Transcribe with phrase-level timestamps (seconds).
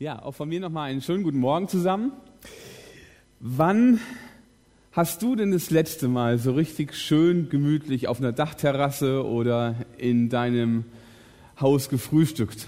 [0.00, 2.10] Ja, auch von mir nochmal einen schönen guten Morgen zusammen.
[3.38, 4.00] Wann
[4.90, 10.30] hast du denn das letzte Mal so richtig schön gemütlich auf einer Dachterrasse oder in
[10.30, 10.84] deinem
[11.60, 12.66] Haus gefrühstückt?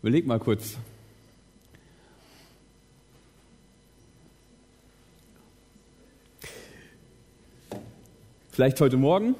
[0.00, 0.76] Überleg mal kurz.
[8.52, 9.34] Vielleicht heute Morgen,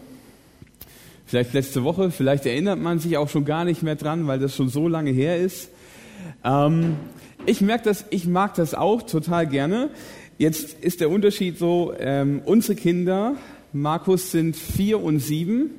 [1.26, 4.56] vielleicht letzte Woche, vielleicht erinnert man sich auch schon gar nicht mehr dran, weil das
[4.56, 5.70] schon so lange her ist.
[6.44, 6.96] Ähm,
[7.46, 9.90] ich merke das, ich mag das auch total gerne.
[10.38, 13.36] Jetzt ist der Unterschied so, ähm, unsere Kinder,
[13.72, 15.70] Markus sind vier und sieben,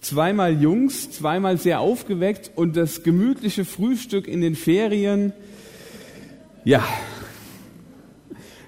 [0.00, 5.32] zweimal Jungs, zweimal sehr aufgeweckt und das gemütliche Frühstück in den Ferien,
[6.64, 6.84] ja,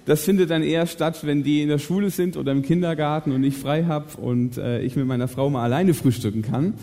[0.05, 3.45] das findet dann eher statt, wenn die in der Schule sind oder im Kindergarten und
[3.45, 6.74] ich frei habe und äh, ich mit meiner Frau mal alleine frühstücken kann.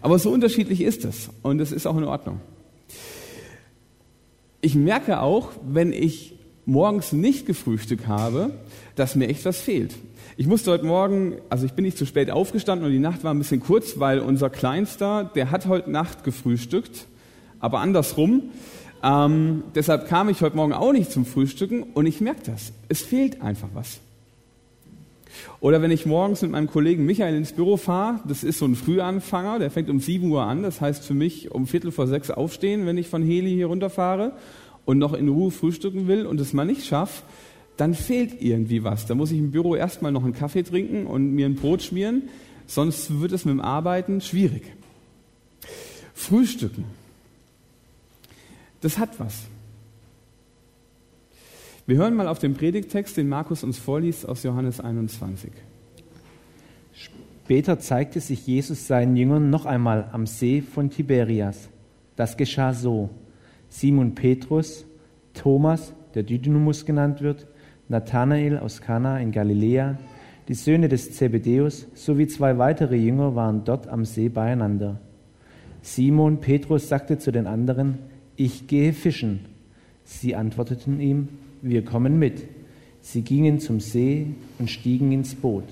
[0.00, 2.40] Aber so unterschiedlich ist es und es ist auch in Ordnung
[4.60, 6.34] ich merke auch, wenn ich
[6.66, 8.50] morgens nicht gefrühstückt habe,
[8.94, 9.94] dass mir echt was fehlt.
[10.36, 13.32] Ich musste heute Morgen, also ich bin nicht zu spät aufgestanden und die Nacht war
[13.32, 17.06] ein bisschen kurz, weil unser Kleinster, der hat heute Nacht gefrühstückt,
[17.58, 18.50] aber andersrum.
[19.02, 22.72] Ähm, deshalb kam ich heute Morgen auch nicht zum Frühstücken und ich merke das.
[22.88, 24.00] Es fehlt einfach was.
[25.60, 28.74] Oder wenn ich morgens mit meinem Kollegen Michael ins Büro fahre, das ist so ein
[28.74, 32.30] Frühanfanger, der fängt um 7 Uhr an, das heißt für mich um Viertel vor sechs
[32.30, 34.32] aufstehen, wenn ich von Heli hier runterfahre
[34.84, 37.22] und noch in Ruhe frühstücken will und es mal nicht schaffe,
[37.76, 39.06] dann fehlt irgendwie was.
[39.06, 42.28] Da muss ich im Büro erstmal noch einen Kaffee trinken und mir ein Brot schmieren,
[42.66, 44.62] sonst wird es mit dem Arbeiten schwierig.
[46.14, 46.84] Frühstücken,
[48.80, 49.42] das hat was.
[51.88, 55.50] Wir hören mal auf den Predigtext, den Markus uns vorliest aus Johannes 21.
[56.92, 61.70] Später zeigte sich Jesus seinen Jüngern noch einmal am See von Tiberias.
[62.14, 63.08] Das geschah so.
[63.70, 64.84] Simon Petrus,
[65.32, 67.46] Thomas, der Didymus genannt wird,
[67.88, 69.96] Nathanael aus Kana in Galiläa,
[70.46, 75.00] die Söhne des Zebedäus sowie zwei weitere Jünger waren dort am See beieinander.
[75.80, 77.96] Simon Petrus sagte zu den anderen,
[78.36, 79.46] ich gehe fischen.
[80.04, 81.28] Sie antworteten ihm,
[81.62, 82.42] wir kommen mit.
[83.00, 85.64] Sie gingen zum See und stiegen ins Boot.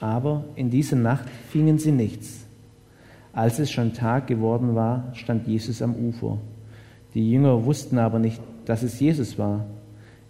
[0.00, 2.44] Aber in dieser Nacht fingen sie nichts.
[3.32, 6.38] Als es schon Tag geworden war, stand Jesus am Ufer.
[7.14, 9.66] Die Jünger wussten aber nicht, dass es Jesus war.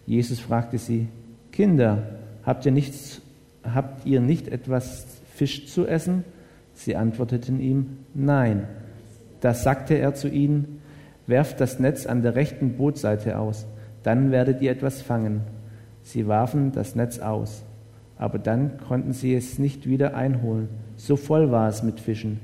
[0.07, 1.09] Jesus fragte sie,
[1.53, 3.23] Kinder, habt ihr, nichts,
[3.65, 6.25] habt ihr nicht etwas Fisch zu essen?
[6.75, 8.65] Sie antworteten ihm, nein.
[9.41, 10.81] Da sagte er zu ihnen,
[11.27, 13.67] werft das Netz an der rechten Bootseite aus
[14.07, 15.41] dann werdet ihr etwas fangen.
[16.05, 17.65] Sie warfen das Netz aus,
[18.17, 20.69] aber dann konnten sie es nicht wieder einholen.
[20.97, 22.39] So voll war es mit Fischen.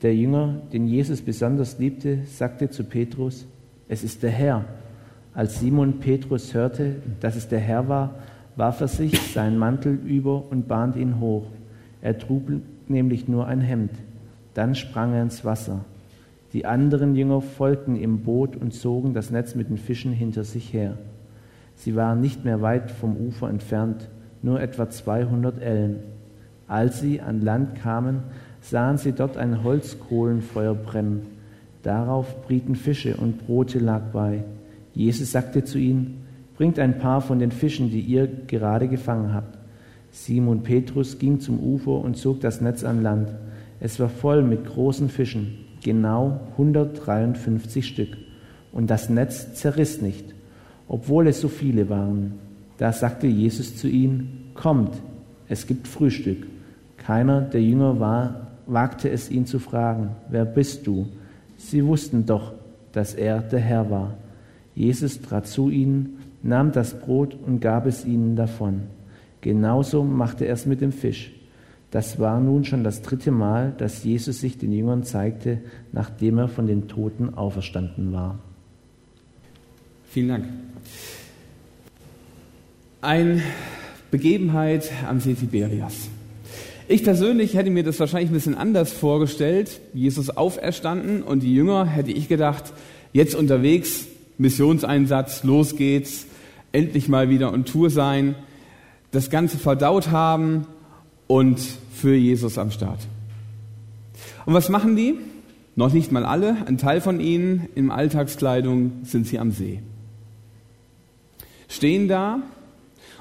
[0.00, 3.46] Der Jünger, den Jesus besonders liebte, sagte zu Petrus,
[3.86, 4.64] es ist der Herr.
[5.34, 8.14] Als Simon Petrus hörte, dass es der Herr war,
[8.56, 11.44] warf er sich seinen Mantel über und bahnt ihn hoch.
[12.00, 12.44] Er trug
[12.88, 13.90] nämlich nur ein Hemd.
[14.54, 15.84] Dann sprang er ins Wasser.
[16.52, 20.72] Die anderen Jünger folgten im Boot und zogen das Netz mit den Fischen hinter sich
[20.72, 20.98] her.
[21.76, 24.10] Sie waren nicht mehr weit vom Ufer entfernt,
[24.42, 26.00] nur etwa 200 Ellen.
[26.68, 28.22] Als sie an Land kamen,
[28.60, 31.22] sahen sie dort ein Holzkohlenfeuer brennen.
[31.82, 34.44] Darauf brieten Fische und Brote lag bei.
[34.92, 36.18] Jesus sagte zu ihnen,
[36.58, 39.58] Bringt ein paar von den Fischen, die ihr gerade gefangen habt.
[40.10, 43.34] Simon Petrus ging zum Ufer und zog das Netz an Land.
[43.80, 48.16] Es war voll mit großen Fischen genau 153 Stück.
[48.72, 50.24] Und das Netz zerriss nicht,
[50.88, 52.38] obwohl es so viele waren.
[52.78, 54.94] Da sagte Jesus zu ihnen, kommt,
[55.48, 56.46] es gibt Frühstück.
[56.96, 61.08] Keiner der Jünger war, wagte es ihn zu fragen, wer bist du?
[61.56, 62.54] Sie wussten doch,
[62.92, 64.14] dass er der Herr war.
[64.74, 68.82] Jesus trat zu ihnen, nahm das Brot und gab es ihnen davon.
[69.40, 71.32] Genauso machte er es mit dem Fisch.
[71.92, 75.60] Das war nun schon das dritte Mal, dass Jesus sich den Jüngern zeigte,
[75.92, 78.38] nachdem er von den Toten auferstanden war.
[80.08, 80.44] Vielen Dank.
[83.02, 83.42] Eine
[84.10, 86.08] Begebenheit am See Tiberias.
[86.88, 89.78] Ich persönlich hätte mir das wahrscheinlich ein bisschen anders vorgestellt.
[89.92, 92.72] Jesus auferstanden und die Jünger hätte ich gedacht,
[93.12, 94.06] jetzt unterwegs,
[94.38, 96.26] Missionseinsatz, los geht's,
[96.72, 98.34] endlich mal wieder on Tour sein,
[99.10, 100.66] das Ganze verdaut haben
[101.32, 101.58] und
[101.94, 103.00] für Jesus am Start.
[104.44, 105.14] Und was machen die?
[105.76, 109.80] Noch nicht mal alle, ein Teil von ihnen in Alltagskleidung sind sie am See.
[111.68, 112.42] Stehen da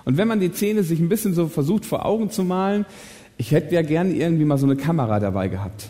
[0.04, 2.86] und wenn man die Szene sich ein bisschen so versucht vor Augen zu malen,
[3.38, 5.90] ich hätte ja gerne irgendwie mal so eine Kamera dabei gehabt.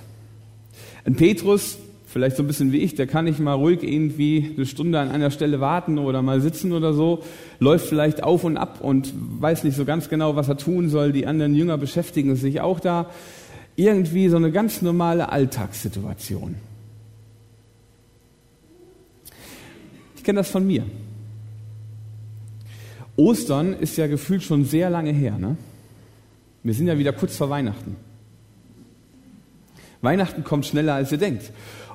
[1.06, 1.80] Ein Petrus
[2.12, 5.10] vielleicht so ein bisschen wie ich, der kann nicht mal ruhig irgendwie eine Stunde an
[5.10, 7.24] einer Stelle warten oder mal sitzen oder so,
[7.60, 11.14] läuft vielleicht auf und ab und weiß nicht so ganz genau, was er tun soll.
[11.14, 13.10] Die anderen Jünger beschäftigen sich auch da.
[13.78, 16.56] Irgendwie so eine ganz normale Alltagssituation.
[20.18, 20.84] Ich kenne das von mir.
[23.16, 25.38] Ostern ist ja gefühlt schon sehr lange her.
[25.38, 25.56] Ne?
[26.64, 27.96] Wir sind ja wieder kurz vor Weihnachten.
[30.02, 31.52] Weihnachten kommt schneller, als ihr denkt.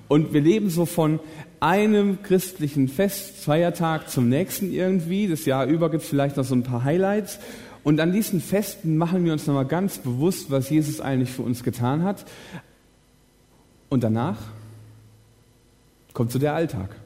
[0.08, 1.20] Und wir leben so von
[1.58, 5.26] einem christlichen Fest, Feiertag zum nächsten irgendwie.
[5.26, 7.38] Das Jahr über gibt es vielleicht noch so ein paar Highlights.
[7.82, 11.62] Und an diesen Festen machen wir uns nochmal ganz bewusst, was Jesus eigentlich für uns
[11.62, 12.24] getan hat.
[13.88, 14.38] Und danach
[16.12, 16.96] kommt so der Alltag.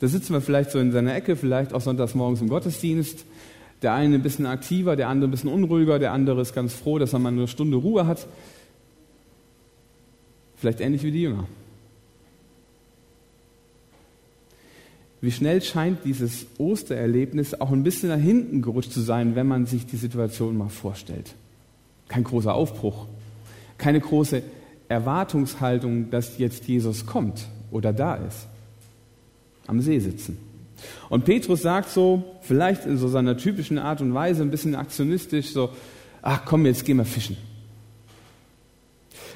[0.00, 3.24] Da sitzen wir vielleicht so in seiner Ecke, vielleicht auch sonntags morgens im Gottesdienst.
[3.82, 6.98] Der eine ein bisschen aktiver, der andere ein bisschen unruhiger, der andere ist ganz froh,
[6.98, 8.26] dass er mal eine Stunde Ruhe hat.
[10.58, 11.46] Vielleicht ähnlich wie die Jünger.
[15.20, 19.66] Wie schnell scheint dieses Ostererlebnis auch ein bisschen nach hinten gerutscht zu sein, wenn man
[19.66, 21.34] sich die Situation mal vorstellt.
[22.06, 23.06] Kein großer Aufbruch,
[23.78, 24.42] keine große
[24.88, 28.46] Erwartungshaltung, dass jetzt Jesus kommt oder da ist
[29.66, 30.38] am See sitzen.
[31.08, 35.52] Und Petrus sagt so, vielleicht in so seiner typischen Art und Weise, ein bisschen aktionistisch,
[35.52, 35.70] so,
[36.22, 37.36] ach komm, jetzt gehen wir fischen.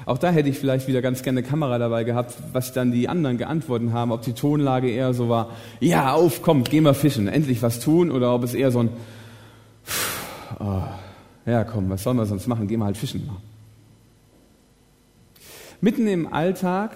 [0.05, 3.07] Auch da hätte ich vielleicht wieder ganz gerne eine Kamera dabei gehabt, was dann die
[3.09, 7.27] anderen geantwortet haben, ob die Tonlage eher so war, ja, auf, komm, gehen wir fischen,
[7.27, 8.89] endlich was tun, oder ob es eher so ein,
[10.59, 10.83] oh,
[11.45, 13.29] ja, komm, was sollen wir sonst machen, gehen wir halt fischen.
[15.81, 16.95] Mitten im Alltag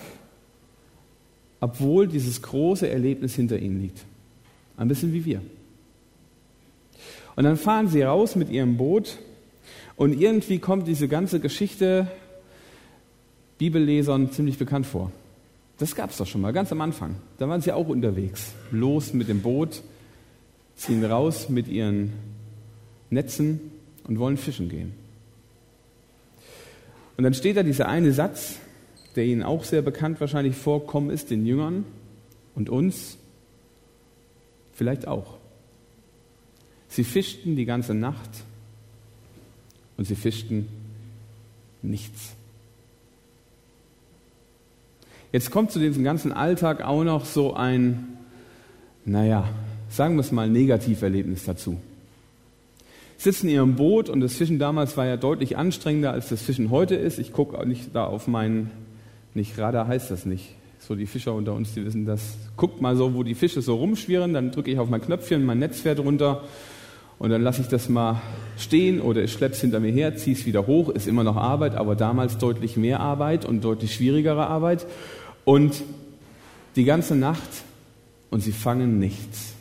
[1.60, 4.06] obwohl dieses große Erlebnis hinter ihnen liegt.
[4.76, 5.42] Ein bisschen wie wir.
[7.36, 9.18] Und dann fahren sie raus mit ihrem Boot
[9.96, 12.08] und irgendwie kommt diese ganze Geschichte
[13.58, 15.12] Bibellesern ziemlich bekannt vor.
[15.78, 17.16] Das gab es doch schon mal, ganz am Anfang.
[17.38, 18.54] Da waren sie auch unterwegs.
[18.72, 19.82] Los mit dem Boot,
[20.76, 22.14] ziehen raus mit ihren
[23.10, 23.60] Netzen
[24.06, 24.94] und wollen fischen gehen.
[27.18, 28.58] Und dann steht da dieser eine Satz,
[29.16, 31.84] der Ihnen auch sehr bekannt wahrscheinlich vorkommen ist, den Jüngern
[32.54, 33.18] und uns
[34.74, 35.38] vielleicht auch.
[36.88, 38.30] Sie fischten die ganze Nacht
[39.98, 40.68] und sie fischten
[41.82, 42.36] nichts.
[45.32, 48.18] Jetzt kommt zu diesem ganzen Alltag auch noch so ein,
[49.06, 49.48] naja,
[49.90, 51.78] sagen wir es mal, Negativerlebnis dazu.
[53.18, 56.70] Sitzen in ihrem Boot und das Fischen damals war ja deutlich anstrengender, als das Fischen
[56.70, 57.18] heute ist.
[57.18, 58.72] Ich gucke auch nicht da auf meinen
[59.34, 60.56] nicht Radar heißt das nicht.
[60.80, 62.38] So die Fischer unter uns, die wissen das.
[62.56, 65.60] Guckt mal so, wo die Fische so rumschwirren, dann drücke ich auf mein Knöpfchen, mein
[65.60, 66.44] Netz fährt runter
[67.20, 68.22] und dann lasse ich das mal
[68.58, 71.36] stehen oder ich schleppe es hinter mir her, ziehe es wieder hoch, ist immer noch
[71.36, 74.86] Arbeit, aber damals deutlich mehr Arbeit und deutlich schwierigere Arbeit.
[75.46, 75.84] Und
[76.76, 77.50] die ganze Nacht
[78.30, 79.54] und sie fangen nichts.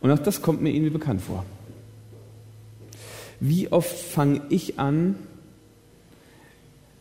[0.00, 1.44] Und auch das kommt mir irgendwie bekannt vor.
[3.40, 5.16] Wie oft fange ich an,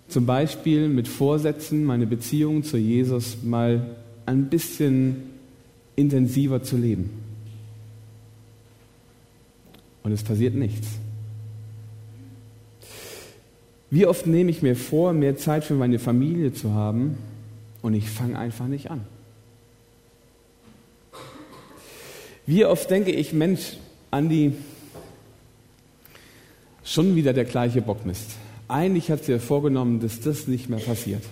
[0.07, 3.95] zum Beispiel mit Vorsätzen, meine Beziehung zu Jesus mal
[4.25, 5.23] ein bisschen
[5.95, 7.32] intensiver zu leben.
[10.03, 10.87] Und es passiert nichts.
[13.89, 17.17] Wie oft nehme ich mir vor, mehr Zeit für meine Familie zu haben
[17.81, 19.01] und ich fange einfach nicht an?
[22.45, 23.77] Wie oft denke ich, Mensch,
[24.11, 24.53] Andi,
[26.83, 28.31] schon wieder der gleiche Bockmist
[28.73, 31.23] eigentlich hat sie ja vorgenommen, dass das nicht mehr passiert.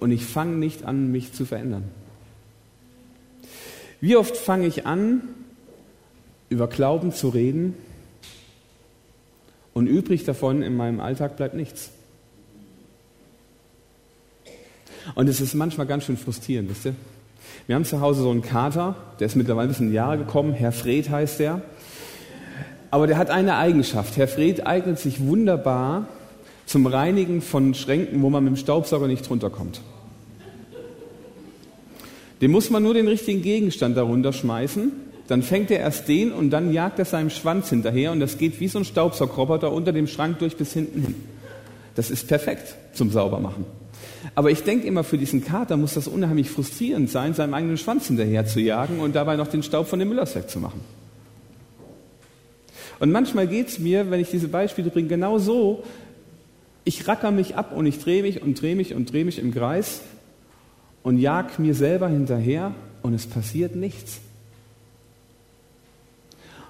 [0.00, 1.84] Und ich fange nicht an, mich zu verändern.
[4.04, 5.22] Wie oft fange ich an,
[6.50, 7.74] über Glauben zu reden
[9.72, 11.88] und übrig davon in meinem Alltag bleibt nichts.
[15.14, 16.94] Und es ist manchmal ganz schön frustrierend, wisst ihr?
[17.66, 20.72] Wir haben zu Hause so einen Kater, der ist mittlerweile ein bisschen Jahre gekommen, Herr
[20.72, 21.62] Fred heißt der.
[22.90, 24.18] Aber der hat eine Eigenschaft.
[24.18, 26.08] Herr Fred eignet sich wunderbar
[26.66, 29.80] zum Reinigen von Schränken, wo man mit dem Staubsauger nicht drunter kommt.
[32.44, 34.92] Dem muss man nur den richtigen Gegenstand darunter schmeißen,
[35.28, 38.60] dann fängt er erst den und dann jagt er seinem Schwanz hinterher und das geht
[38.60, 41.14] wie so ein Staubsaugroboter unter dem Schrank durch bis hinten hin.
[41.94, 43.64] Das ist perfekt zum Saubermachen.
[44.34, 48.08] Aber ich denke immer, für diesen Kater muss das unheimlich frustrierend sein, seinem eigenen Schwanz
[48.08, 50.82] hinterher zu jagen und dabei noch den Staub von dem Müllerssack zu machen.
[53.00, 55.82] Und manchmal geht es mir, wenn ich diese Beispiele bringe, genau so.
[56.84, 59.54] Ich racker mich ab und ich drehe mich und drehe mich und drehe mich im
[59.54, 60.02] Kreis
[61.04, 64.20] und jag mir selber hinterher und es passiert nichts.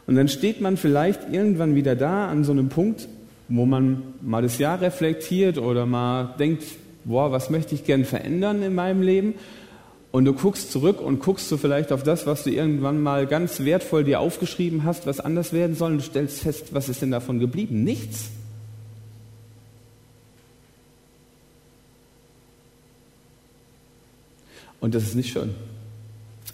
[0.06, 3.08] Und dann steht man vielleicht irgendwann wieder da an so einem Punkt,
[3.48, 6.64] wo man mal das Jahr reflektiert oder mal denkt,
[7.04, 9.34] boah, was möchte ich gern verändern in meinem Leben?
[10.10, 13.60] Und du guckst zurück und guckst du vielleicht auf das, was du irgendwann mal ganz
[13.60, 17.38] wertvoll dir aufgeschrieben hast, was anders werden soll, und stellst fest, was ist denn davon
[17.38, 17.82] geblieben?
[17.82, 18.30] Nichts.
[24.84, 25.54] Und das ist nicht schön.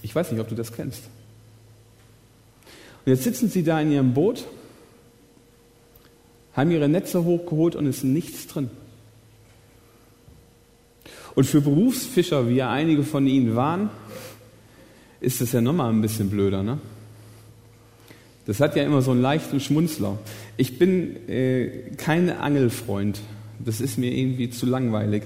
[0.02, 1.02] Ich weiß nicht, ob du das kennst.
[3.04, 4.46] Und jetzt sitzen sie da in ihrem Boot,
[6.52, 8.70] haben ihre Netze hochgeholt und ist nichts drin.
[11.34, 13.90] Und für Berufsfischer, wie ja einige von ihnen waren,
[15.20, 16.62] ist es ja nochmal ein bisschen blöder.
[16.62, 16.78] Ne?
[18.46, 20.20] Das hat ja immer so einen leichten Schmunzler.
[20.56, 23.22] Ich bin äh, kein Angelfreund.
[23.58, 25.24] Das ist mir irgendwie zu langweilig.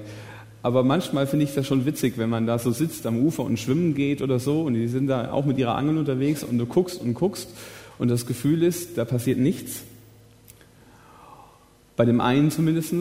[0.65, 3.59] Aber manchmal finde ich das schon witzig, wenn man da so sitzt am Ufer und
[3.59, 6.65] schwimmen geht oder so und die sind da auch mit ihrer Angel unterwegs und du
[6.65, 7.51] guckst und guckst
[7.99, 9.83] und das Gefühl ist, da passiert nichts.
[11.97, 12.95] Bei dem einen zumindest.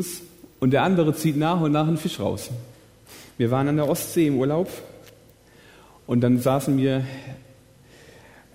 [0.60, 2.50] Und der andere zieht nach und nach einen Fisch raus.
[3.38, 4.70] Wir waren an der Ostsee im Urlaub
[6.06, 7.06] und dann saßen wir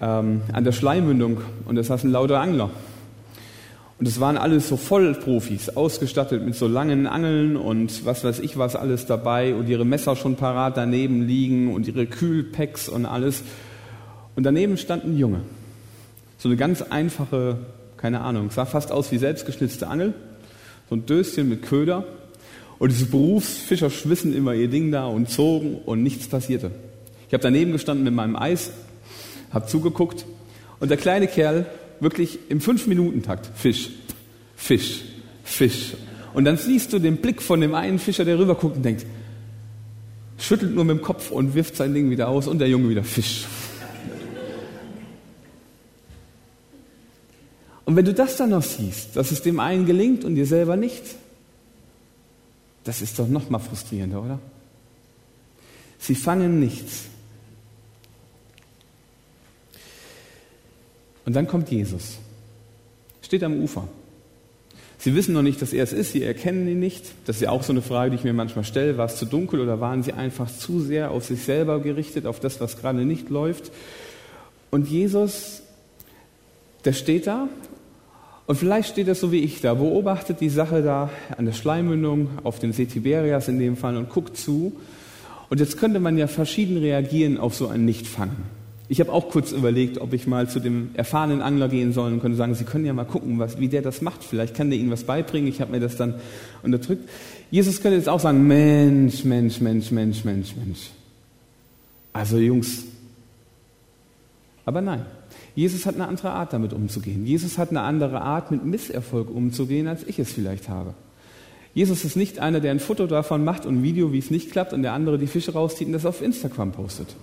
[0.02, 2.68] ähm, an der Schleimündung und da saßen lauter Angler.
[3.98, 8.56] Und es waren alles so Vollprofis, ausgestattet mit so langen Angeln und was weiß ich
[8.56, 13.42] was alles dabei und ihre Messer schon parat daneben liegen und ihre Kühlpacks und alles.
[14.36, 15.40] Und daneben stand ein Junge.
[16.38, 17.58] So eine ganz einfache,
[17.96, 20.14] keine Ahnung, sah fast aus wie selbstgeschnitzte Angel.
[20.88, 22.04] So ein Döschen mit Köder.
[22.78, 26.70] Und diese Berufsfischer schwissen immer ihr Ding da und zogen und nichts passierte.
[27.26, 28.70] Ich habe daneben gestanden mit meinem Eis,
[29.50, 30.24] habe zugeguckt
[30.78, 31.66] und der kleine Kerl
[32.00, 33.90] wirklich im Fünf-Minuten-Takt Fisch,
[34.56, 35.02] Fisch,
[35.44, 35.94] Fisch.
[36.34, 39.06] Und dann siehst du den Blick von dem einen Fischer, der rüber guckt und denkt,
[40.38, 43.04] schüttelt nur mit dem Kopf und wirft sein Ding wieder aus und der Junge wieder
[43.04, 43.44] Fisch.
[47.84, 50.76] Und wenn du das dann noch siehst, dass es dem einen gelingt und dir selber
[50.76, 51.02] nicht,
[52.84, 54.38] das ist doch noch mal frustrierender, oder?
[55.98, 57.06] Sie fangen nichts.
[61.28, 62.16] Und dann kommt Jesus,
[63.20, 63.86] steht am Ufer.
[64.96, 67.04] Sie wissen noch nicht, dass er es ist, sie erkennen ihn nicht.
[67.26, 68.96] Das ist ja auch so eine Frage, die ich mir manchmal stelle.
[68.96, 72.40] War es zu dunkel oder waren sie einfach zu sehr auf sich selber gerichtet, auf
[72.40, 73.70] das, was gerade nicht läuft?
[74.70, 75.60] Und Jesus,
[76.86, 77.46] der steht da
[78.46, 82.30] und vielleicht steht er so wie ich da, beobachtet die Sache da an der Schleimmündung,
[82.42, 84.72] auf dem See Tiberias in dem Fall und guckt zu.
[85.50, 88.57] Und jetzt könnte man ja verschieden reagieren auf so ein Nichtfangen.
[88.90, 92.20] Ich habe auch kurz überlegt, ob ich mal zu dem erfahrenen Angler gehen soll und
[92.20, 94.24] könnte sagen, Sie können ja mal gucken, was, wie der das macht.
[94.24, 95.48] Vielleicht kann der Ihnen was beibringen.
[95.48, 96.14] Ich habe mir das dann
[96.62, 97.06] unterdrückt.
[97.50, 100.90] Jesus könnte jetzt auch sagen, Mensch, Mensch, Mensch, Mensch, Mensch, Mensch.
[102.14, 102.84] Also Jungs.
[104.64, 105.04] Aber nein.
[105.54, 107.26] Jesus hat eine andere Art, damit umzugehen.
[107.26, 110.94] Jesus hat eine andere Art, mit Misserfolg umzugehen, als ich es vielleicht habe.
[111.74, 114.50] Jesus ist nicht einer, der ein Foto davon macht und ein Video, wie es nicht
[114.50, 117.16] klappt, und der andere die Fische rauszieht und das auf Instagram postet.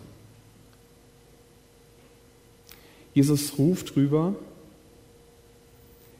[3.15, 4.35] Jesus ruft drüber,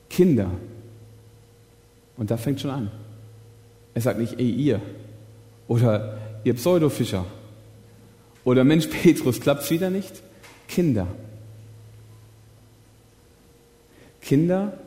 [0.09, 0.49] Kinder.
[2.15, 2.91] Und da fängt schon an.
[3.93, 4.81] Er sagt nicht, ey, ihr.
[5.67, 7.25] Oder ihr Pseudofischer.
[8.45, 10.23] Oder Mensch, Petrus, klappt's wieder nicht?
[10.69, 11.07] Kinder.
[14.21, 14.79] Kinder,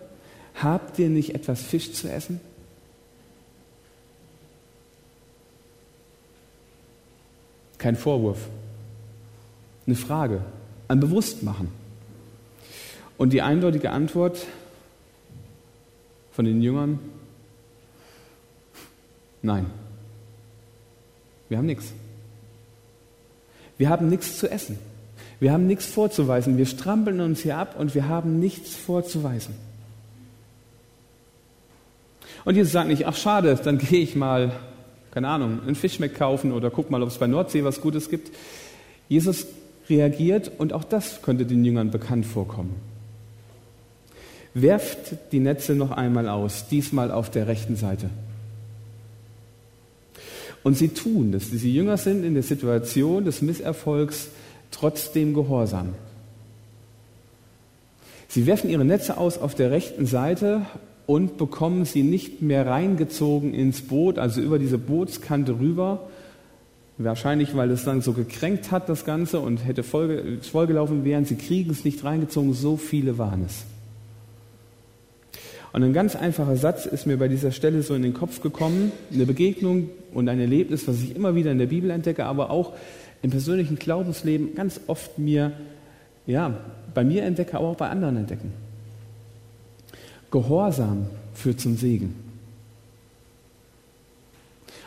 [0.55, 2.41] habt ihr nicht etwas Fisch zu essen?
[7.77, 8.49] Kein Vorwurf.
[9.87, 10.43] Eine Frage.
[10.89, 11.78] Ein Bewusstmachen.
[13.19, 14.47] Und die eindeutige Antwort
[16.31, 17.01] von den Jüngern,
[19.43, 19.67] nein,
[21.49, 21.93] wir haben nichts.
[23.77, 24.79] Wir haben nichts zu essen.
[25.41, 26.59] Wir haben nichts vorzuweisen.
[26.59, 29.55] Wir strampeln uns hier ab und wir haben nichts vorzuweisen.
[32.45, 34.53] Und Jesus sagt nicht, ach schade, dann gehe ich mal,
[35.11, 38.31] keine Ahnung, einen Fischmeck kaufen oder guck mal, ob es bei Nordsee was Gutes gibt.
[39.09, 39.47] Jesus
[39.89, 42.75] reagiert und auch das könnte den Jüngern bekannt vorkommen.
[44.61, 48.11] Werft die Netze noch einmal aus, diesmal auf der rechten Seite.
[50.63, 51.51] Und sie tun das.
[51.51, 54.29] Diese Jünger sind in der Situation des Misserfolgs
[54.71, 55.95] trotzdem gehorsam.
[58.29, 60.63] Sie werfen ihre Netze aus auf der rechten Seite
[61.07, 66.09] und bekommen sie nicht mehr reingezogen ins Boot, also über diese Bootskante rüber.
[66.99, 71.25] Wahrscheinlich, weil es dann so gekränkt hat, das Ganze, und hätte vollgelaufen wären.
[71.25, 73.65] Sie kriegen es nicht reingezogen, so viele waren es.
[75.73, 78.93] Und ein ganz einfacher Satz ist mir bei dieser Stelle so in den Kopf gekommen.
[79.13, 82.73] Eine Begegnung und ein Erlebnis, was ich immer wieder in der Bibel entdecke, aber auch
[83.23, 85.53] im persönlichen Glaubensleben ganz oft mir,
[86.27, 86.59] ja,
[86.95, 88.53] bei mir entdecke, aber auch bei anderen entdecken.
[90.31, 92.15] Gehorsam führt zum Segen.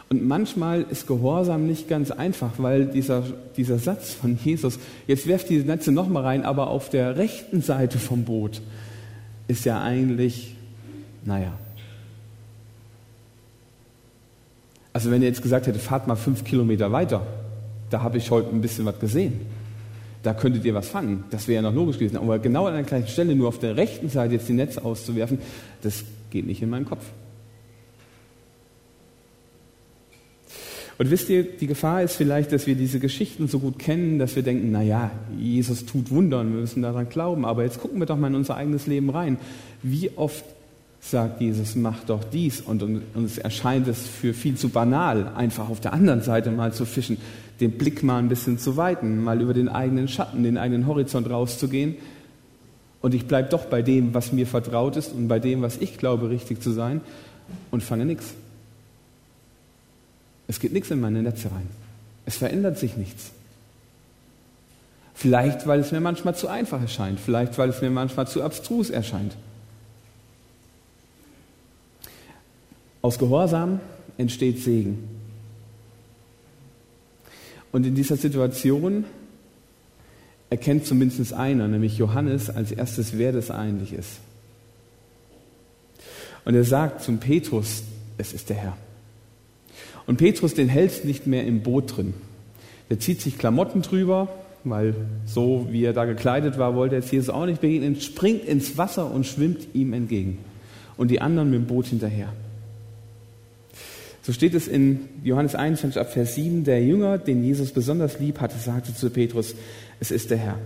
[0.10, 3.24] Und manchmal ist Gehorsam nicht ganz einfach, weil dieser,
[3.56, 7.98] dieser Satz von Jesus, jetzt werft die Netze nochmal rein, aber auf der rechten Seite
[7.98, 8.62] vom Boot
[9.48, 10.51] ist ja eigentlich,
[11.24, 11.54] naja.
[14.94, 17.26] Also wenn er jetzt gesagt hätte, fahrt mal fünf Kilometer weiter,
[17.90, 19.42] da habe ich heute ein bisschen was gesehen.
[20.24, 21.24] Da könntet ihr was fangen.
[21.32, 22.18] Das wäre ja noch logisch gewesen.
[22.18, 25.40] Aber genau an der gleichen Stelle, nur auf der rechten Seite jetzt die Netze auszuwerfen,
[25.82, 27.04] das geht nicht in meinen Kopf.
[31.00, 34.36] Und wisst ihr, die Gefahr ist vielleicht, dass wir diese Geschichten so gut kennen, dass
[34.36, 37.44] wir denken, na ja, Jesus tut Wunder und wir müssen daran glauben.
[37.44, 39.40] Aber jetzt gucken wir doch mal in unser eigenes Leben rein.
[39.82, 40.46] Wie oft
[41.02, 42.84] sagt Jesus, mach doch dies und
[43.16, 47.18] uns erscheint es für viel zu banal, einfach auf der anderen Seite mal zu fischen,
[47.60, 51.30] den Blick mal ein bisschen zu weiten, mal über den eigenen Schatten, den eigenen Horizont
[51.30, 51.96] rauszugehen.
[53.02, 55.98] Und ich bleibe doch bei dem, was mir vertraut ist und bei dem, was ich
[55.98, 57.02] glaube, richtig zu sein
[57.72, 58.36] und fange nichts.
[60.48, 61.68] Es geht nichts in meine Netze rein.
[62.26, 63.32] Es verändert sich nichts.
[65.16, 67.20] Vielleicht, weil es mir manchmal zu einfach erscheint.
[67.20, 69.36] Vielleicht, weil es mir manchmal zu abstrus erscheint.
[73.02, 73.80] Aus Gehorsam
[74.18, 75.08] entsteht Segen.
[77.72, 79.06] Und in dieser Situation
[80.50, 84.20] erkennt zumindest einer, nämlich Johannes, als erstes, wer das eigentlich ist.
[86.44, 87.84] Und er sagt zum Petrus,
[88.18, 88.78] es ist der Herr.
[90.06, 92.14] Und Petrus, den hältst nicht mehr im Boot drin.
[92.90, 94.28] Der zieht sich Klamotten drüber,
[94.64, 94.94] weil
[95.26, 98.78] so wie er da gekleidet war, wollte er jetzt Jesus auch nicht begegnen, springt ins
[98.78, 100.40] Wasser und schwimmt ihm entgegen.
[100.98, 102.34] Und die anderen mit dem Boot hinterher.
[104.24, 108.40] So steht es in Johannes 21 ab Vers 7, der Jünger, den Jesus besonders lieb
[108.40, 109.56] hatte, sagte zu Petrus,
[110.00, 110.58] es ist der Herr.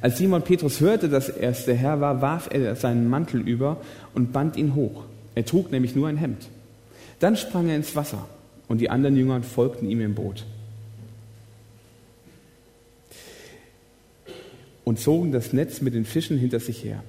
[0.00, 3.78] Als Simon Petrus hörte, dass er es der Herr war, warf er seinen Mantel über
[4.14, 5.04] und band ihn hoch.
[5.34, 6.48] Er trug nämlich nur ein Hemd.
[7.20, 8.26] Dann sprang er ins Wasser
[8.68, 10.46] und die anderen Jünger folgten ihm im Boot.
[14.84, 17.02] Und zogen das Netz mit den Fischen hinter sich her.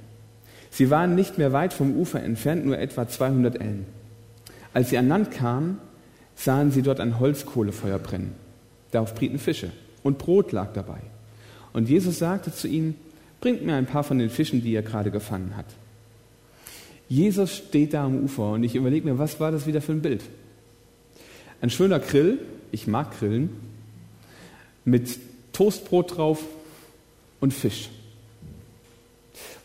[0.71, 3.85] Sie waren nicht mehr weit vom Ufer entfernt, nur etwa 200 Ellen.
[4.75, 5.77] Als sie an Land kamen,
[6.35, 8.35] sahen sie dort ein Holzkohlefeuer brennen.
[8.91, 9.71] Darauf brieten Fische
[10.03, 10.99] und Brot lag dabei.
[11.71, 12.95] Und Jesus sagte zu ihnen,
[13.39, 15.73] bringt mir ein paar von den Fischen, die ihr gerade gefangen habt.
[17.07, 20.01] Jesus steht da am Ufer und ich überlege mir, was war das wieder für ein
[20.01, 20.23] Bild?
[21.61, 22.39] Ein schöner Grill,
[22.73, 23.51] ich mag Grillen,
[24.83, 25.17] mit
[25.53, 26.43] Toastbrot drauf
[27.39, 27.89] und Fisch.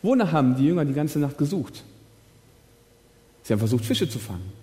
[0.01, 1.83] Wonach haben die Jünger die ganze Nacht gesucht?
[3.43, 4.60] Sie haben versucht, Fische zu fangen.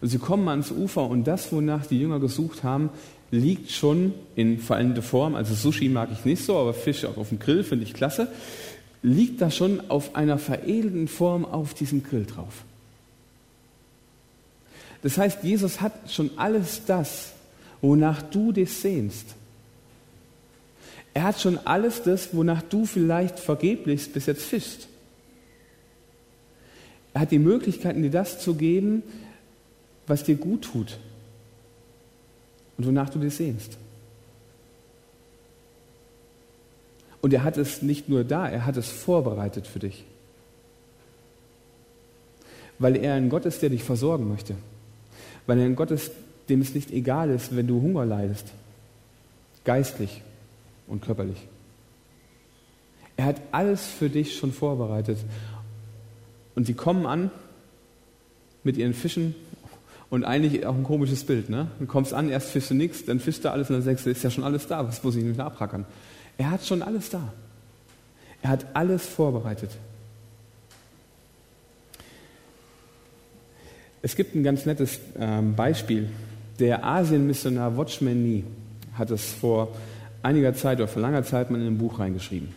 [0.00, 2.90] Und sie kommen ans Ufer und das, wonach die Jünger gesucht haben,
[3.30, 5.34] liegt schon in veränderte Form.
[5.34, 8.28] Also Sushi mag ich nicht so, aber Fisch auch auf dem Grill finde ich klasse.
[9.02, 12.64] Liegt da schon auf einer veredelten Form auf diesem Grill drauf.
[15.02, 17.32] Das heißt, Jesus hat schon alles das,
[17.80, 19.34] wonach du dich sehnst.
[21.14, 24.88] Er hat schon alles das, wonach du vielleicht vergeblich bis jetzt fischst.
[27.14, 29.02] Er hat die Möglichkeiten, dir das zu geben,
[30.08, 30.98] was dir gut tut
[32.76, 33.78] und wonach du dich sehnst.
[37.20, 40.04] Und er hat es nicht nur da, er hat es vorbereitet für dich.
[42.78, 44.54] Weil er ein Gott ist, der dich versorgen möchte.
[45.46, 46.12] Weil er ein Gott ist,
[46.48, 48.46] dem es nicht egal ist, wenn du Hunger leidest.
[49.64, 50.22] Geistlich
[50.86, 51.48] und körperlich.
[53.16, 55.18] Er hat alles für dich schon vorbereitet.
[56.54, 57.32] Und sie kommen an
[58.62, 59.34] mit ihren Fischen
[60.10, 61.50] und eigentlich auch ein komisches Bild.
[61.50, 61.68] Ne?
[61.78, 64.10] Du kommst an, erst fischst du nichts, dann fischst du alles und dann sagst du,
[64.10, 65.84] ist ja schon alles da, was muss ich nicht mehr abrackern?
[66.38, 67.32] Er hat schon alles da.
[68.42, 69.70] Er hat alles vorbereitet.
[74.00, 76.08] Es gibt ein ganz nettes ähm, Beispiel.
[76.60, 78.44] Der Asien-Missionar Watchman Nee
[78.94, 79.76] hat es vor
[80.22, 82.54] einiger Zeit oder vor langer Zeit mal in ein Buch reingeschrieben.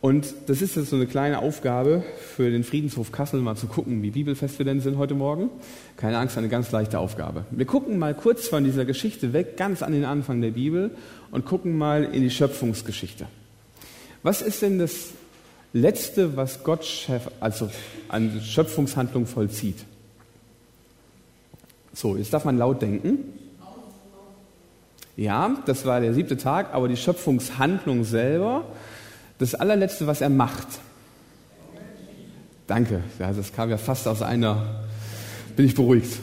[0.00, 2.02] Und das ist jetzt so eine kleine Aufgabe
[2.34, 5.50] für den Friedenshof Kassel, mal zu gucken, wie bibelfest wir denn sind heute Morgen.
[5.98, 7.44] Keine Angst, eine ganz leichte Aufgabe.
[7.50, 10.92] Wir gucken mal kurz von dieser Geschichte weg, ganz an den Anfang der Bibel
[11.30, 13.26] und gucken mal in die Schöpfungsgeschichte.
[14.22, 15.08] Was ist denn das
[15.74, 17.08] Letzte, was Gott
[17.40, 17.70] also
[18.08, 19.84] an Schöpfungshandlung vollzieht?
[21.92, 23.18] So, jetzt darf man laut denken.
[25.16, 28.64] Ja, das war der siebte Tag, aber die Schöpfungshandlung selber
[29.40, 30.68] das allerletzte, was er macht.
[32.66, 34.84] Danke, ja, das kam ja fast aus einer,
[35.56, 36.18] bin ich beruhigt,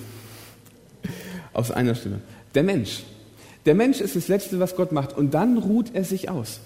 [1.52, 2.22] aus einer Stimme.
[2.56, 3.04] Der Mensch.
[3.66, 6.62] Der Mensch ist das Letzte, was Gott macht und dann ruht er sich aus.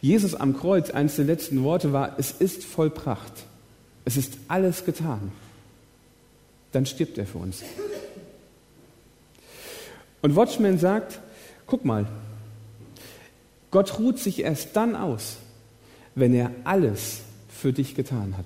[0.00, 3.32] Jesus am Kreuz, eines der letzten Worte war, es ist vollbracht.
[4.04, 5.32] Es ist alles getan.
[6.72, 7.62] Dann stirbt er für uns.
[10.22, 11.20] Und Watchman sagt,
[11.66, 12.06] guck mal,
[13.74, 15.38] Gott ruht sich erst dann aus,
[16.14, 18.44] wenn er alles für dich getan hat.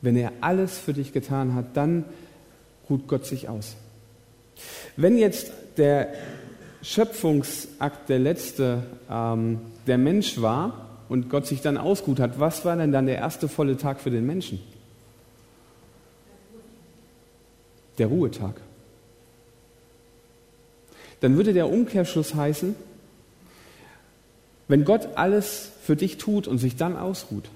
[0.00, 2.06] Wenn er alles für dich getan hat, dann
[2.88, 3.76] ruht Gott sich aus.
[4.96, 6.14] Wenn jetzt der
[6.80, 12.74] Schöpfungsakt der letzte ähm, der Mensch war und Gott sich dann ausgeruht hat, was war
[12.74, 14.60] denn dann der erste volle Tag für den Menschen?
[17.98, 18.62] Der Ruhetag.
[21.26, 22.76] Dann würde der Umkehrschluss heißen,
[24.68, 27.50] wenn Gott alles für dich tut und sich dann ausruht,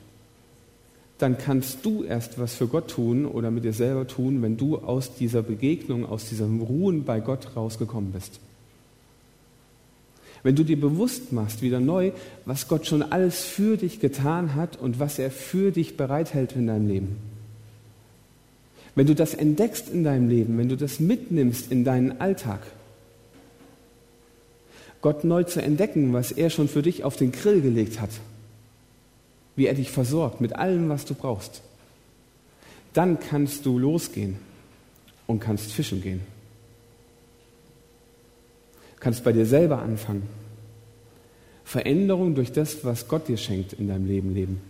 [1.19, 4.79] dann kannst du erst was für Gott tun oder mit dir selber tun, wenn du
[4.79, 8.41] aus dieser Begegnung, aus diesem Ruhen bei Gott rausgekommen bist.
[10.43, 12.11] Wenn du dir bewusst machst, wieder neu,
[12.47, 16.67] was Gott schon alles für dich getan hat und was er für dich bereithält in
[16.67, 17.17] deinem Leben.
[18.97, 22.63] Wenn du das entdeckst in deinem Leben, wenn du das mitnimmst in deinen Alltag,
[25.03, 28.11] Gott neu zu entdecken, was er schon für dich auf den Grill gelegt hat
[29.61, 31.61] wie er dich versorgt mit allem, was du brauchst,
[32.95, 34.39] dann kannst du losgehen
[35.27, 36.23] und kannst fischen gehen.
[38.99, 40.23] Kannst bei dir selber anfangen.
[41.65, 44.63] Veränderung durch das, was Gott dir schenkt in deinem Leben leben.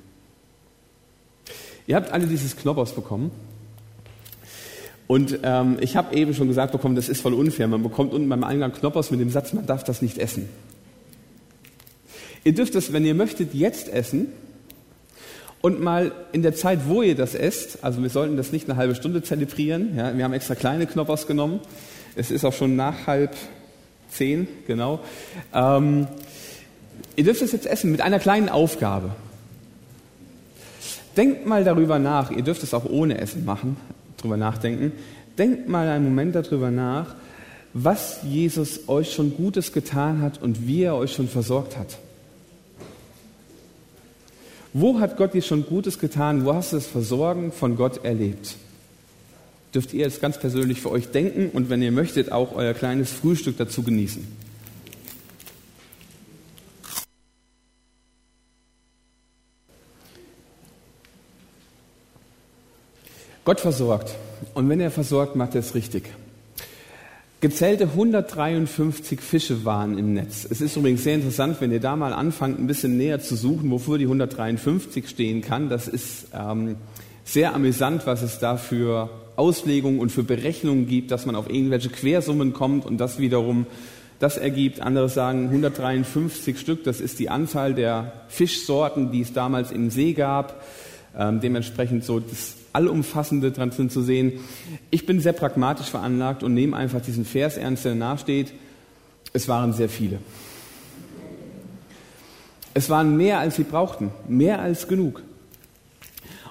[1.86, 3.30] Ihr habt alle dieses Knoppers bekommen.
[5.10, 7.66] Und ähm, ich habe eben schon gesagt bekommen, das ist voll unfair.
[7.66, 10.48] Man bekommt unten beim Eingang Knoppers mit dem Satz, man darf das nicht essen.
[12.44, 14.28] Ihr dürft es, wenn ihr möchtet, jetzt essen.
[15.62, 18.78] Und mal in der Zeit, wo ihr das esst, also wir sollten das nicht eine
[18.78, 21.58] halbe Stunde zelebrieren, ja, wir haben extra kleine Knoppers genommen,
[22.14, 23.34] es ist auch schon nach halb
[24.12, 25.00] zehn, genau.
[25.52, 26.06] Ähm,
[27.16, 29.10] ihr dürft es jetzt essen mit einer kleinen Aufgabe.
[31.16, 33.76] Denkt mal darüber nach, ihr dürft es auch ohne Essen machen,
[34.20, 34.92] darüber nachdenken.
[35.38, 37.14] Denkt mal einen Moment darüber nach,
[37.72, 41.98] was Jesus euch schon Gutes getan hat und wie er euch schon versorgt hat.
[44.72, 46.44] Wo hat Gott dir schon Gutes getan?
[46.44, 48.56] Wo hast du das Versorgen von Gott erlebt?
[49.74, 53.12] Dürft ihr jetzt ganz persönlich für euch denken und wenn ihr möchtet, auch euer kleines
[53.12, 54.49] Frühstück dazu genießen.
[63.50, 64.14] Gott versorgt.
[64.54, 66.04] Und wenn er versorgt, macht er es richtig.
[67.40, 70.46] Gezählte 153 Fische waren im Netz.
[70.48, 73.68] Es ist übrigens sehr interessant, wenn ihr da mal anfangt, ein bisschen näher zu suchen,
[73.72, 75.68] wofür die 153 stehen kann.
[75.68, 76.76] Das ist ähm,
[77.24, 81.88] sehr amüsant, was es da für Auslegungen und für Berechnungen gibt, dass man auf irgendwelche
[81.88, 83.66] Quersummen kommt und das wiederum
[84.20, 84.78] das ergibt.
[84.78, 90.12] Andere sagen 153 Stück, das ist die Anzahl der Fischsorten, die es damals im See
[90.12, 90.62] gab.
[91.18, 94.40] Ähm, dementsprechend so das Allumfassende dran zu sehen.
[94.90, 98.52] Ich bin sehr pragmatisch veranlagt und nehme einfach diesen Vers ernst, der danach steht.
[99.32, 100.18] Es waren sehr viele.
[102.74, 105.22] Es waren mehr, als sie brauchten, mehr als genug.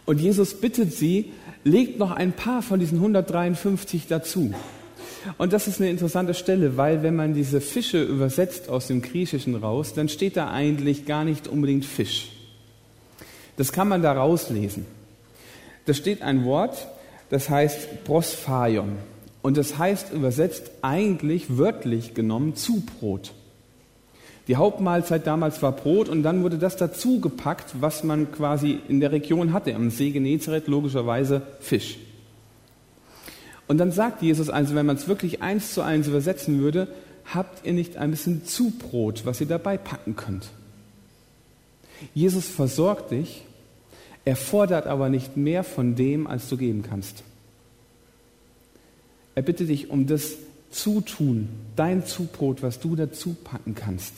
[0.06, 1.32] Und Jesus bittet sie,
[1.64, 4.54] legt noch ein paar von diesen 153 dazu.
[5.38, 9.56] Und das ist eine interessante Stelle, weil wenn man diese Fische übersetzt aus dem Griechischen
[9.56, 12.32] raus, dann steht da eigentlich gar nicht unbedingt Fisch.
[13.58, 14.86] Das kann man da rauslesen.
[15.90, 16.88] Da steht ein Wort,
[17.32, 18.98] das heißt Prosphaion.
[19.42, 23.34] Und das heißt übersetzt eigentlich wörtlich genommen Zubrot.
[24.48, 29.00] Die Hauptmahlzeit damals war Brot und dann wurde das dazu gepackt, was man quasi in
[29.00, 29.74] der Region hatte.
[29.74, 31.98] Am See Genezareth logischerweise Fisch.
[33.68, 36.88] Und dann sagt Jesus also, wenn man es wirklich eins zu eins übersetzen würde,
[37.34, 40.50] habt ihr nicht ein bisschen Zubrot, was ihr dabei packen könnt.
[42.14, 43.44] Jesus versorgt dich
[44.26, 47.24] er fordert aber nicht mehr von dem, als du geben kannst.
[49.36, 50.34] Er bittet dich um das
[50.70, 54.14] Zutun, dein Zubrot, was du dazu packen kannst.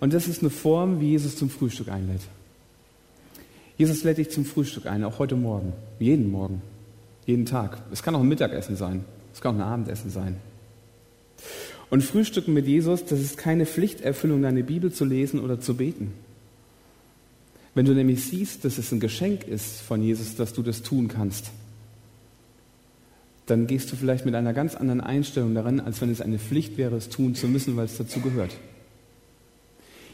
[0.00, 2.22] Und das ist eine Form, wie Jesus zum Frühstück einlädt.
[3.76, 6.62] Jesus lädt dich zum Frühstück ein, auch heute Morgen, jeden Morgen,
[7.26, 7.82] jeden Tag.
[7.92, 10.36] Es kann auch ein Mittagessen sein, es kann auch ein Abendessen sein.
[11.90, 16.12] Und Frühstücken mit Jesus, das ist keine Pflichterfüllung, deine Bibel zu lesen oder zu beten.
[17.74, 21.08] Wenn du nämlich siehst, dass es ein Geschenk ist von Jesus, dass du das tun
[21.08, 21.50] kannst,
[23.46, 26.76] dann gehst du vielleicht mit einer ganz anderen Einstellung daran, als wenn es eine Pflicht
[26.76, 28.54] wäre, es tun zu müssen, weil es dazu gehört.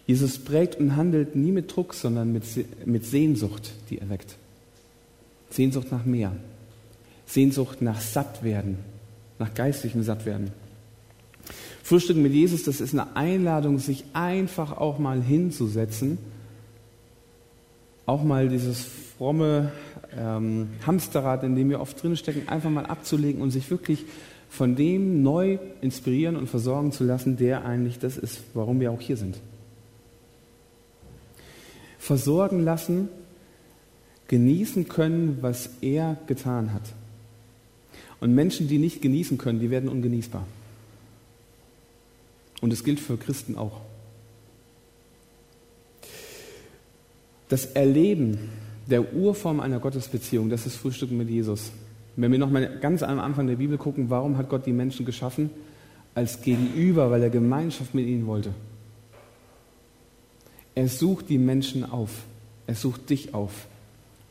[0.07, 2.45] Jesus prägt und handelt nie mit Druck, sondern mit,
[2.87, 4.37] mit Sehnsucht, die er weckt.
[5.51, 6.33] Sehnsucht nach mehr.
[7.27, 8.79] Sehnsucht nach Sattwerden,
[9.39, 10.51] nach geistlichem Sattwerden.
[11.83, 16.19] Frühstücken mit Jesus, das ist eine Einladung, sich einfach auch mal hinzusetzen,
[18.07, 18.85] auch mal dieses
[19.17, 19.73] fromme
[20.17, 24.05] ähm, Hamsterrad, in dem wir oft drinstecken, einfach mal abzulegen und sich wirklich
[24.49, 29.01] von dem neu inspirieren und versorgen zu lassen, der eigentlich das ist, warum wir auch
[29.01, 29.39] hier sind.
[31.99, 33.09] Versorgen lassen,
[34.29, 36.83] genießen können, was er getan hat.
[38.21, 40.47] Und Menschen, die nicht genießen können, die werden ungenießbar.
[42.61, 43.81] Und das gilt für Christen auch.
[47.55, 48.37] Das Erleben
[48.91, 51.71] der Urform einer Gottesbeziehung, das ist Frühstücken mit Jesus.
[52.17, 55.51] Wenn wir nochmal ganz am Anfang der Bibel gucken, warum hat Gott die Menschen geschaffen?
[56.17, 58.51] Als Gegenüber, weil er Gemeinschaft mit ihnen wollte.
[60.75, 62.11] Er sucht die Menschen auf.
[62.67, 63.69] Er sucht dich auf.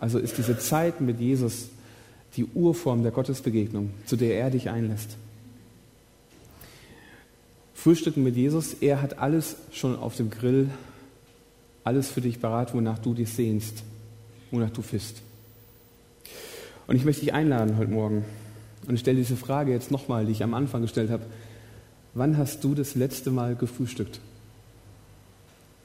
[0.02, 1.70] Also ist diese Zeit mit Jesus
[2.36, 5.16] die Urform der Gottesbegegnung, zu der er dich einlässt.
[7.74, 10.72] Frühstücken mit Jesus, er hat alles schon auf dem Grill,
[11.84, 13.84] alles für dich parat, wonach du dich sehnst,
[14.52, 15.22] wonach du fisst.
[16.88, 18.26] Und ich möchte dich einladen heute Morgen
[18.88, 21.24] und ich stelle diese Frage jetzt nochmal, die ich am Anfang gestellt habe.
[22.14, 24.20] Wann hast du das letzte Mal gefrühstückt?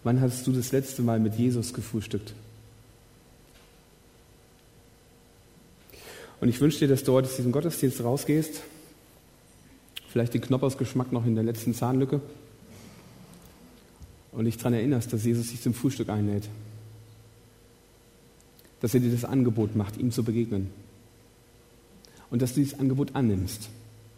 [0.05, 2.35] Wann hast du das letzte Mal mit Jesus gefrühstückt?
[6.41, 8.63] Und ich wünsche dir, dass du heute aus diesem Gottesdienst rausgehst,
[10.09, 12.21] vielleicht den Knoppersgeschmack noch in der letzten Zahnlücke
[14.33, 16.49] und dich daran erinnerst, dass Jesus dich zum Frühstück einlädt.
[18.81, 20.71] Dass er dir das Angebot macht, ihm zu begegnen.
[22.31, 23.71] Und dass du dieses Angebot annimmst,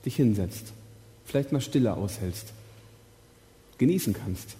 [0.05, 0.73] dich hinsetzt,
[1.25, 2.53] vielleicht mal Stille aushältst,
[3.79, 4.57] genießen kannst,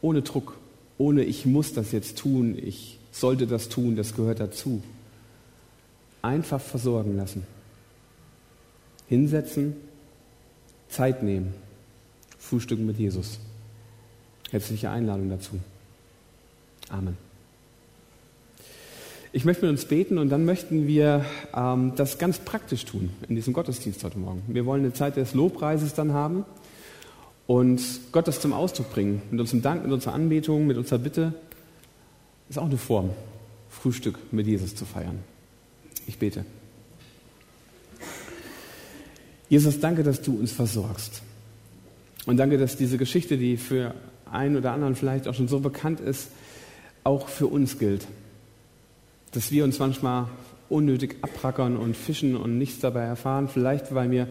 [0.00, 0.56] ohne Druck,
[0.98, 4.82] ohne ich muss das jetzt tun, ich sollte das tun, das gehört dazu
[6.26, 7.44] einfach versorgen lassen.
[9.08, 9.76] Hinsetzen,
[10.88, 11.54] Zeit nehmen,
[12.38, 13.38] frühstücken mit Jesus.
[14.50, 15.58] Herzliche Einladung dazu.
[16.88, 17.16] Amen.
[19.32, 23.34] Ich möchte mit uns beten und dann möchten wir ähm, das ganz praktisch tun in
[23.34, 24.42] diesem Gottesdienst heute Morgen.
[24.46, 26.44] Wir wollen eine Zeit des Lobpreises dann haben
[27.46, 27.82] und
[28.12, 29.20] Gott das zum Ausdruck bringen.
[29.30, 31.34] Mit unserem Dank, mit unserer Anbetung, mit unserer Bitte.
[32.48, 33.10] Ist auch eine Form,
[33.68, 35.18] Frühstück mit Jesus zu feiern.
[36.06, 36.44] Ich bete.
[39.48, 41.22] Jesus, danke, dass du uns versorgst.
[42.26, 43.94] Und danke, dass diese Geschichte, die für
[44.30, 46.28] einen oder anderen vielleicht auch schon so bekannt ist,
[47.04, 48.06] auch für uns gilt.
[49.32, 50.26] Dass wir uns manchmal
[50.68, 54.28] unnötig abrackern und fischen und nichts dabei erfahren, vielleicht weil wir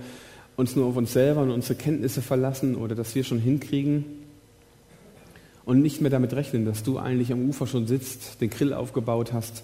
[0.58, 4.05] uns nur auf uns selber und unsere Kenntnisse verlassen oder dass wir schon hinkriegen
[5.65, 9.34] und nicht mehr damit rechnen, dass du eigentlich am Ufer schon sitzt, den Grill aufgebaut
[9.34, 9.63] hast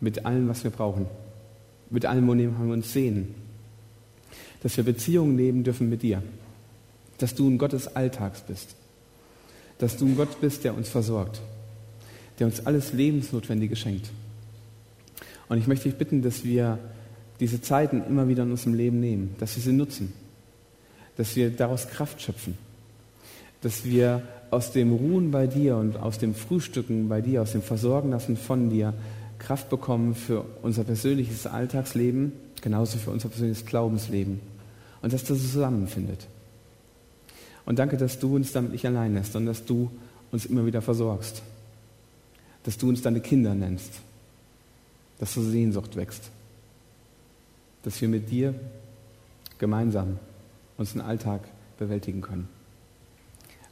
[0.00, 1.06] mit allem, was wir brauchen,
[1.90, 3.34] mit allem, worin wir uns sehen,
[4.62, 6.22] dass wir Beziehungen leben dürfen mit dir,
[7.18, 8.74] dass du ein Gott des Alltags bist,
[9.78, 11.40] dass du ein Gott bist, der uns versorgt,
[12.38, 14.10] der uns alles Lebensnotwendige schenkt.
[15.48, 16.78] Und ich möchte dich bitten, dass wir
[17.40, 20.12] diese Zeiten immer wieder in unserem Leben nehmen, dass wir sie nutzen,
[21.16, 22.56] dass wir daraus Kraft schöpfen,
[23.60, 27.62] dass wir aus dem Ruhen bei dir und aus dem Frühstücken bei dir, aus dem
[27.62, 28.94] Versorgen lassen von dir,
[29.38, 34.40] Kraft bekommen für unser persönliches Alltagsleben, genauso für unser persönliches Glaubensleben.
[35.02, 36.26] Und dass das zusammenfindet.
[37.66, 39.90] Und danke, dass du uns damit nicht allein lässt, sondern dass du
[40.30, 41.42] uns immer wieder versorgst.
[42.62, 44.00] Dass du uns deine Kinder nennst.
[45.18, 46.30] Dass so Sehnsucht wächst.
[47.82, 48.54] Dass wir mit dir
[49.58, 50.18] gemeinsam
[50.76, 51.42] unseren Alltag
[51.78, 52.48] bewältigen können.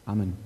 [0.06, 0.43] Amen.